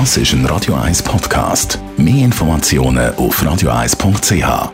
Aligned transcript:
Das 0.00 0.16
ist 0.16 0.32
ein 0.32 0.44
Radio 0.46 0.74
1 0.74 1.04
Podcast. 1.04 1.78
Mehr 1.96 2.24
Informationen 2.24 3.14
auf 3.14 3.40
radio1.ch. 3.40 4.72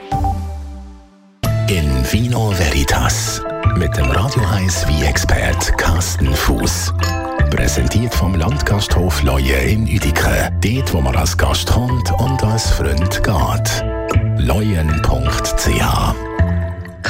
In 1.68 2.10
Vino 2.10 2.50
Veritas 2.56 3.42
mit 3.76 3.94
dem 3.98 4.06
Radio 4.06 4.42
1 4.46 4.88
wie 4.88 5.04
expert 5.04 5.76
Carsten 5.76 6.34
Fuß. 6.34 6.94
Präsentiert 7.50 8.14
vom 8.14 8.34
Landgasthof 8.34 9.22
Leue 9.22 9.56
in 9.56 9.82
Uedike. 9.82 10.50
Dort, 10.62 10.94
wo 10.94 11.02
man 11.02 11.14
als 11.14 11.36
Gast 11.36 11.70
kommt 11.70 12.10
und 12.12 12.42
als 12.42 12.70
Freund 12.70 13.22
geht. 13.22 13.84
Leuen.ch 14.38 16.14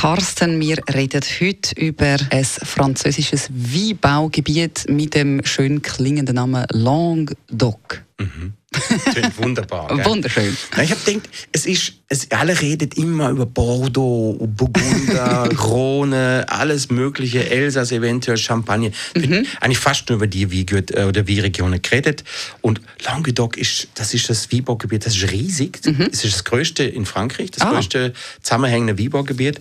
Carsten, 0.00 0.58
wir 0.62 0.78
reden 0.94 1.20
heute 1.42 1.78
über 1.78 2.16
ein 2.30 2.44
französisches 2.44 3.50
Weinbaugebiet 3.50 4.86
mit 4.88 5.14
dem 5.14 5.44
schön 5.44 5.82
klingenden 5.82 6.36
Namen 6.36 6.64
Languedoc. 6.70 8.02
Mhm. 8.18 8.54
Klingt 9.12 9.38
wunderbar. 9.38 9.88
Gell? 9.88 10.04
Wunderschön. 10.04 10.56
Ja, 10.76 10.82
ich 10.82 10.90
habe 10.90 11.00
gedacht, 11.04 11.28
es 11.52 11.66
ist, 11.66 11.94
es, 12.08 12.30
alle 12.30 12.60
reden 12.60 12.90
immer 12.96 13.30
über 13.30 13.46
Bordeaux, 13.46 14.36
Burgunder, 14.40 15.48
Rhone, 15.62 16.44
alles 16.48 16.90
Mögliche, 16.90 17.48
Elsass, 17.48 17.92
eventuell 17.92 18.36
Champagne. 18.36 18.92
Mhm. 19.14 19.46
Eigentlich 19.60 19.78
fast 19.78 20.08
nur 20.08 20.16
über 20.16 20.26
die 20.26 20.50
wie 20.50 20.62
äh, 20.62 21.04
oder 21.04 21.26
wie 21.26 21.40
Regionen 21.40 21.80
geredet. 21.80 22.24
Und 22.60 22.80
Languedoc 23.04 23.56
ist, 23.56 23.88
das 23.94 24.14
ist 24.14 24.28
das 24.30 24.52
Weinbaugebiet, 24.52 25.06
das 25.06 25.16
ist 25.16 25.30
riesig. 25.30 25.80
Mhm. 25.84 26.08
Es 26.12 26.24
ist 26.24 26.34
das 26.34 26.44
größte 26.44 26.84
in 26.84 27.06
Frankreich, 27.06 27.50
das 27.50 27.66
ah. 27.66 27.72
größte 27.72 28.12
zusammenhängende 28.42 28.98
Weinbaugebiet. 28.98 29.60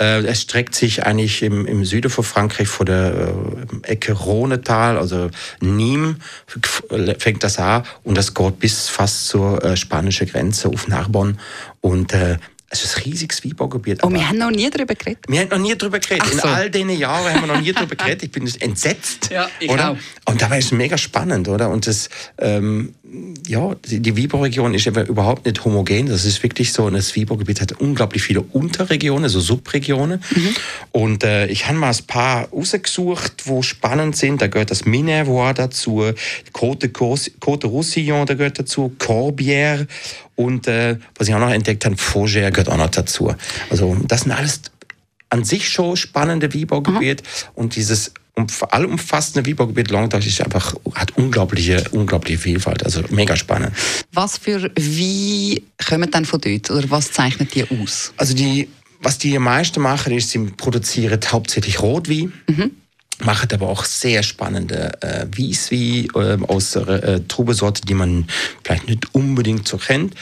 Äh, 0.00 0.24
es 0.24 0.42
streckt 0.42 0.74
sich 0.74 1.04
eigentlich 1.04 1.42
im, 1.42 1.66
im 1.66 1.84
Süden 1.84 2.10
von 2.10 2.24
Frankreich 2.24 2.68
vor 2.68 2.86
der 2.86 3.34
äh, 3.82 3.92
Ecke 3.92 4.12
Rhonetal, 4.12 4.98
also 4.98 5.30
Nîmes, 5.60 6.16
fängt 7.18 7.44
das 7.44 7.58
an 7.58 7.84
und 8.04 8.16
das 8.16 8.34
geht 8.34 8.57
bis 8.58 8.88
fast 8.88 9.28
zur 9.28 9.62
äh, 9.64 9.76
spanischen 9.76 10.26
Grenze 10.26 10.68
auf 10.68 10.88
Narbonne. 10.88 11.36
Und 11.80 12.12
äh, 12.12 12.38
es 12.70 12.84
ist 12.84 12.98
ein 12.98 13.04
riesiges 13.04 13.42
Weinbaugebiet. 13.44 14.02
Und 14.02 14.12
oh, 14.12 14.14
wir 14.14 14.28
haben 14.28 14.38
noch 14.38 14.50
nie 14.50 14.68
darüber 14.68 14.94
geredet. 14.94 15.24
Wir 15.26 15.40
haben 15.40 15.48
noch 15.48 15.58
nie 15.58 15.74
darüber 15.74 15.98
geredet. 15.98 16.26
So. 16.26 16.46
In 16.46 16.54
all 16.54 16.70
diesen 16.70 16.90
Jahren 16.90 17.34
haben 17.34 17.40
wir 17.46 17.54
noch 17.54 17.60
nie 17.60 17.72
darüber 17.72 17.94
geredet. 17.96 18.24
Ich 18.24 18.30
bin 18.30 18.46
entsetzt. 18.60 19.30
Ja, 19.30 19.48
ich 19.58 19.70
oder? 19.70 19.92
Auch. 19.92 19.96
Und 20.26 20.42
dabei 20.42 20.58
ist 20.58 20.66
es 20.66 20.72
mega 20.72 20.98
spannend, 20.98 21.48
oder? 21.48 21.70
Und 21.70 21.86
das, 21.86 22.10
ähm, 22.36 22.94
ja, 23.46 23.74
die, 23.86 24.16
Weinbauregion 24.16 24.74
ist 24.74 24.86
eben 24.86 25.06
überhaupt 25.06 25.46
nicht 25.46 25.64
homogen. 25.64 26.06
Das 26.06 26.24
ist 26.24 26.42
wirklich 26.42 26.72
so, 26.72 26.90
das 26.90 27.16
Weinbaugebiet 27.16 27.60
hat 27.60 27.72
unglaublich 27.80 28.22
viele 28.22 28.42
Unterregionen, 28.42 29.24
also 29.24 29.40
Subregionen. 29.40 30.22
Mhm. 30.34 30.54
Und 30.92 31.24
äh, 31.24 31.46
ich 31.46 31.66
habe 31.66 31.78
mal 31.78 31.90
ein 31.90 32.06
paar 32.06 32.48
rausgesucht, 32.50 33.46
wo 33.46 33.62
spannend 33.62 34.16
sind. 34.16 34.42
Da 34.42 34.48
gehört 34.48 34.70
das 34.70 34.84
Minervois 34.84 35.54
dazu, 35.54 36.04
Côte, 36.52 36.88
Côte 36.90 37.66
Roussillon, 37.66 38.26
da 38.26 38.34
gehört 38.34 38.58
dazu, 38.58 38.92
Corbière 38.98 39.86
und 40.36 40.68
äh, 40.68 40.98
was 41.16 41.28
ich 41.28 41.34
auch 41.34 41.40
noch 41.40 41.50
entdeckt 41.50 41.84
habe, 41.84 41.96
Fougère 41.96 42.50
gehört 42.50 42.68
auch 42.68 42.76
noch 42.76 42.90
dazu. 42.90 43.34
Also 43.70 43.96
das 44.06 44.22
sind 44.22 44.32
alles 44.32 44.60
an 45.30 45.44
sich 45.44 45.68
schon 45.68 45.96
spannende 45.96 46.54
Weinbaugebiete 46.54 47.24
und 47.54 47.74
dieses 47.74 48.12
allumfassende 48.70 49.48
Weinbaugebiet 49.48 49.90
Languedoc 49.90 50.26
ist 50.26 50.40
einfach, 50.40 50.74
hat 50.94 51.16
unglaubliche, 51.16 51.84
unglaubliche 51.90 52.38
Vielfalt, 52.38 52.84
also 52.84 53.02
mega 53.10 53.36
spannend. 53.36 53.72
Was 54.12 54.38
für 54.38 54.70
Wein 54.74 55.60
kommen 55.88 56.10
dann 56.10 56.24
von 56.24 56.40
dort 56.40 56.70
oder 56.70 56.90
was 56.90 57.12
zeichnet 57.12 57.54
die 57.54 57.64
aus? 57.64 58.12
Also 58.16 58.34
die, 58.34 58.68
was 59.00 59.18
die 59.18 59.38
meisten 59.38 59.80
machen, 59.80 60.12
ist, 60.12 60.30
sie 60.30 60.38
produzieren 60.38 61.20
hauptsächlich 61.30 61.80
Rotwein. 61.80 62.32
Mhm 62.48 62.72
machen 63.24 63.48
aber 63.52 63.68
auch 63.68 63.84
sehr 63.84 64.22
spannende 64.22 64.92
äh, 65.02 65.26
Wieswi 65.30 66.08
äh, 66.14 66.38
aus 66.46 66.76
äh, 66.76 67.20
Trubesorte, 67.26 67.82
die 67.82 67.94
man 67.94 68.26
vielleicht 68.62 68.88
nicht 68.88 69.14
unbedingt 69.14 69.66
so 69.66 69.76
kennt. 69.76 70.14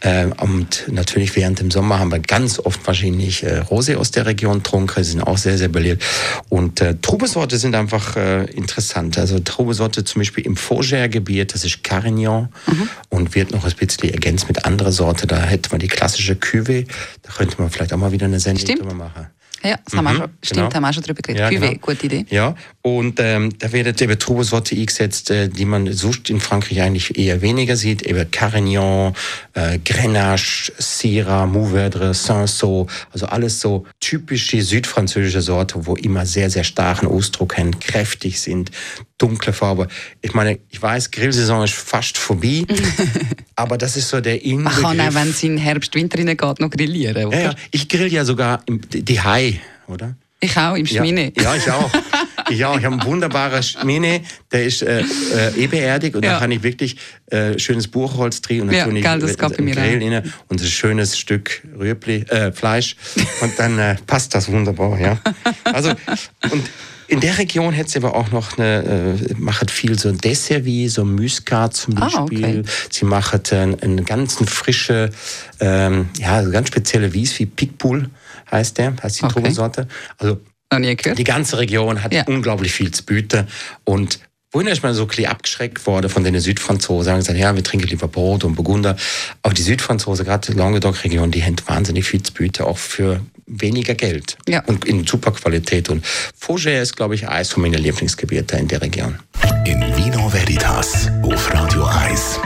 Äh, 0.00 0.26
und 0.38 0.84
natürlich 0.88 1.34
während 1.36 1.60
dem 1.60 1.70
Sommer 1.70 1.98
haben 1.98 2.10
wir 2.10 2.18
ganz 2.18 2.58
oft 2.58 2.86
wahrscheinlich 2.86 3.42
äh, 3.42 3.60
Rosé 3.60 3.96
aus 3.96 4.10
der 4.10 4.26
Region 4.26 4.62
trunken, 4.62 5.02
sind 5.04 5.22
auch 5.22 5.38
sehr, 5.38 5.56
sehr 5.56 5.68
beliebt. 5.68 6.04
Und 6.48 6.80
äh, 6.80 6.96
Trubesorte 7.00 7.56
sind 7.56 7.74
einfach 7.74 8.16
äh, 8.16 8.44
interessant. 8.50 9.18
Also 9.18 9.38
Trubesorte 9.38 10.04
zum 10.04 10.20
Beispiel 10.20 10.44
im 10.44 10.56
Fougère-Gebiet, 10.56 11.54
das 11.54 11.64
ist 11.64 11.82
Carignan 11.82 12.48
mhm. 12.66 12.88
und 13.08 13.34
wird 13.34 13.52
noch 13.52 13.64
ein 13.64 13.72
bisschen 13.72 14.10
ergänzt 14.10 14.48
mit 14.48 14.64
anderer 14.64 14.92
Sorte. 14.92 15.26
Da 15.26 15.40
hätte 15.42 15.70
man 15.70 15.80
die 15.80 15.88
klassische 15.88 16.34
Cuvée. 16.34 16.86
Da 17.22 17.32
könnte 17.32 17.60
man 17.60 17.70
vielleicht 17.70 17.92
auch 17.92 17.98
mal 17.98 18.12
wieder 18.12 18.26
eine 18.26 18.40
Sendung 18.40 18.76
drüber 18.76 18.94
machen. 18.94 19.26
Ja, 19.62 19.78
das 19.84 19.94
haben 19.94 20.04
wir 20.04 20.12
mhm, 20.12 20.16
schon, 20.16 20.30
stimmt, 20.42 20.60
genau. 20.60 20.74
haben 20.74 20.82
wir 20.82 20.88
auch 20.88 20.94
schon 20.94 21.02
drüber 21.02 21.22
geredet. 21.22 21.40
Ja, 21.40 21.48
Cuvée, 21.48 21.68
genau. 21.68 21.80
gute 21.80 22.06
Idee. 22.06 22.26
Ja, 22.30 22.54
und 22.82 23.20
ähm, 23.20 23.56
da 23.58 23.72
werden 23.72 23.94
eben 23.98 24.18
Trubesorte 24.18 24.74
eingesetzt, 24.74 25.30
äh, 25.30 25.48
die 25.48 25.64
man 25.64 25.92
sonst 25.92 26.30
in 26.30 26.40
Frankreich 26.40 26.80
eigentlich 26.80 27.16
eher 27.16 27.42
weniger 27.42 27.76
sieht. 27.76 28.02
Eben 28.02 28.30
Carignan, 28.30 29.14
äh, 29.54 29.78
Grenache, 29.78 30.72
Syrah, 30.78 31.44
Mourvèdre, 31.44 32.12
Cinsault, 32.12 32.90
also 33.12 33.26
alles 33.26 33.60
so 33.60 33.86
typische 34.00 34.62
südfranzösische 34.62 35.42
Sorte, 35.42 35.86
wo 35.86 35.94
immer 35.94 36.26
sehr, 36.26 36.50
sehr 36.50 36.64
starken 36.64 37.06
Ausdruck 37.06 37.56
haben, 37.56 37.78
kräftig 37.78 38.40
sind, 38.40 38.70
dunkle 39.18 39.52
Farbe. 39.52 39.86
Ich 40.20 40.34
meine, 40.34 40.58
ich 40.70 40.82
weiß, 40.82 41.12
Grillsaison 41.12 41.62
ist 41.62 41.74
fast 41.74 42.18
vorbei, 42.18 42.64
aber 43.62 43.78
das 43.78 43.96
ist 43.96 44.08
so 44.08 44.20
der 44.20 44.44
Inbegriff. 44.44 44.82
Man 44.82 44.98
kann 44.98 45.08
auch, 45.08 45.14
wenn 45.14 45.30
es 45.30 45.42
in 45.42 45.56
Herbst, 45.56 45.94
Winter 45.94 46.22
geht, 46.22 46.60
noch 46.60 46.70
grillieren, 46.70 47.26
oder? 47.26 47.36
Ja, 47.36 47.44
ja. 47.44 47.54
ich 47.70 47.88
grill 47.88 48.12
ja 48.12 48.24
sogar 48.24 48.62
im, 48.66 48.80
die 48.90 49.20
Hai, 49.20 49.60
oder? 49.86 50.14
Ich 50.40 50.56
auch, 50.56 50.74
im 50.74 50.86
Schmine. 50.86 51.32
Ja, 51.36 51.42
ja 51.42 51.56
ich 51.56 51.70
auch. 51.70 51.90
Ich 52.50 52.64
auch. 52.64 52.76
Ich 52.76 52.84
habe 52.84 52.96
einen 52.96 53.04
wunderbaren 53.04 53.62
Schmine, 53.62 54.20
der 54.50 54.64
ist 54.64 54.82
äh, 54.82 55.00
äh, 55.00 55.54
ebeerdig 55.56 56.14
und 56.14 56.24
ja. 56.24 56.32
da 56.32 56.38
kann 56.40 56.50
ich 56.50 56.62
wirklich 56.62 56.96
äh, 57.30 57.58
schönes 57.58 57.88
Buchholz 57.88 58.42
drin 58.42 58.62
und 58.62 58.66
dann 58.66 58.76
ja, 58.76 58.84
tue 58.84 58.98
ich 58.98 59.04
geil, 59.04 59.20
das 59.20 59.38
gab 59.38 59.58
mir 59.58 59.74
Grill 59.74 60.12
rein 60.12 60.32
und 60.48 60.60
ein 60.60 60.66
schönes 60.66 61.16
Stück 61.16 61.62
Rüebli, 61.78 62.24
äh, 62.28 62.52
Fleisch 62.52 62.96
und 63.40 63.58
dann 63.58 63.78
äh, 63.78 63.96
passt 64.06 64.34
das 64.34 64.50
wunderbar, 64.50 65.00
ja. 65.00 65.18
Also 65.64 65.90
und 66.50 66.68
in 67.12 67.20
der 67.20 67.36
Region 67.36 67.74
hätte 67.74 67.90
sie 67.90 67.98
aber 67.98 68.14
auch 68.14 68.30
noch 68.30 68.56
eine, 68.56 69.18
äh, 69.20 69.34
macht 69.36 69.70
viel 69.70 69.98
so 69.98 70.10
Dessertvie, 70.12 70.88
so 70.88 71.04
Muscat 71.04 71.74
zum 71.74 71.94
Beispiel. 71.94 72.44
Ah, 72.44 72.48
okay. 72.48 72.62
Sie 72.90 73.04
macht 73.04 73.52
einen, 73.52 73.78
einen 73.80 74.04
ganzen 74.04 74.46
frische, 74.46 75.10
ähm, 75.60 76.08
ja, 76.18 76.40
ganz 76.42 76.68
spezielle 76.68 77.12
Wies 77.12 77.38
wie 77.38 77.46
Pickpool 77.46 78.08
heißt 78.50 78.78
der, 78.78 78.94
heißt 79.02 79.20
die 79.20 79.24
okay. 79.24 79.34
Drogensorte. 79.34 79.88
Also 80.16 80.40
die 80.72 81.24
ganze 81.24 81.58
Region 81.58 82.02
hat 82.02 82.14
ja. 82.14 82.24
unglaublich 82.24 82.72
viel 82.72 82.90
zu 82.90 83.04
bieten 83.04 83.46
und 83.84 84.20
Wohin 84.54 84.66
ist 84.66 84.82
man 84.82 84.92
so 84.92 85.00
ein 85.02 85.08
bisschen 85.08 85.24
abgeschreckt 85.24 85.86
worden 85.86 86.10
von 86.10 86.24
den 86.24 86.38
Südfranzosen. 86.38 87.04
Sagen 87.04 87.18
gesagt, 87.20 87.38
ja, 87.38 87.56
wir 87.56 87.64
trinken 87.64 87.88
lieber 87.88 88.06
Brot 88.06 88.44
und 88.44 88.54
Burgunder. 88.54 88.96
Aber 89.40 89.54
die 89.54 89.62
Südfranzosen, 89.62 90.26
gerade 90.26 90.52
die 90.52 90.58
Languedoc-Region, 90.58 91.30
die 91.30 91.42
haben 91.42 91.56
wahnsinnig 91.64 92.04
viel 92.04 92.22
zu 92.22 92.34
bieten, 92.34 92.64
auch 92.64 92.76
für 92.76 93.22
weniger 93.60 93.94
Geld. 93.94 94.36
Ja. 94.48 94.62
Und 94.66 94.84
in 94.84 95.06
super 95.06 95.32
Qualität. 95.32 95.88
Und 95.88 96.04
Fougère 96.40 96.80
ist, 96.80 96.96
glaube 96.96 97.14
ich, 97.14 97.28
eines 97.28 97.50
von 97.50 97.62
meinen 97.62 97.80
Lieblingsgebieten 97.82 98.58
in 98.58 98.68
der 98.68 98.82
Region. 98.82 99.18
In 99.64 99.80
Vino 99.96 100.32
Veritas 100.32 101.08
auf 101.22 101.52
Radio 101.52 101.84
1. 101.84 102.40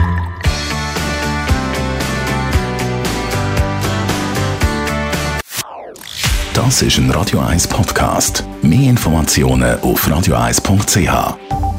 Das 6.53 6.81
ist 6.81 6.97
ein 6.97 7.11
Radio 7.11 7.39
1 7.39 7.67
Podcast. 7.67 8.43
Mehr 8.63 8.89
Informationen 8.89 9.79
auf 9.81 10.07
radio1.ch. 10.07 11.76